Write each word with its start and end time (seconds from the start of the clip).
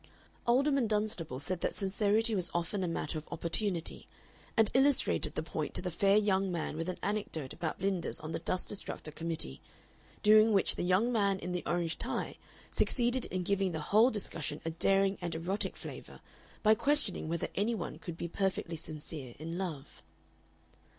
Alderman 0.47 0.87
Dunstable 0.87 1.39
said 1.39 1.61
that 1.61 1.75
sincerity 1.75 2.33
was 2.33 2.49
often 2.55 2.83
a 2.83 2.87
matter 2.87 3.19
of 3.19 3.27
opportunity, 3.31 4.07
and 4.57 4.71
illustrated 4.73 5.35
the 5.35 5.43
point 5.43 5.75
to 5.75 5.81
the 5.83 5.91
fair 5.91 6.17
young 6.17 6.51
man 6.51 6.75
with 6.75 6.89
an 6.89 6.97
anecdote 7.03 7.53
about 7.53 7.77
Blinders 7.77 8.19
on 8.19 8.31
the 8.31 8.39
Dust 8.39 8.67
Destructor 8.67 9.11
Committee, 9.11 9.61
during 10.23 10.53
which 10.53 10.75
the 10.75 10.81
young 10.81 11.11
man 11.11 11.37
in 11.37 11.51
the 11.51 11.61
orange 11.67 11.99
tie 11.99 12.37
succeeded 12.71 13.25
in 13.25 13.43
giving 13.43 13.73
the 13.73 13.79
whole 13.93 14.09
discussion 14.09 14.59
a 14.65 14.71
daring 14.71 15.19
and 15.21 15.35
erotic 15.35 15.77
flavor 15.77 16.19
by 16.63 16.73
questioning 16.73 17.29
whether 17.29 17.49
any 17.53 17.75
one 17.75 17.99
could 17.99 18.17
be 18.17 18.27
perfectly 18.27 18.77
sincere 18.77 19.35
in 19.37 19.55
love. 19.55 20.01